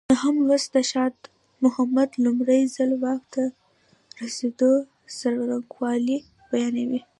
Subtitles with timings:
[0.13, 1.13] نهم لوست د شاه
[1.63, 3.43] محمود لومړی ځل واک ته
[4.21, 4.71] رسېدو
[5.17, 6.17] څرنګوالی
[6.49, 7.01] بیانوي.